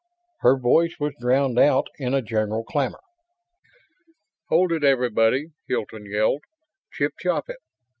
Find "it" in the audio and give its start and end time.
4.71-4.83, 7.49-7.59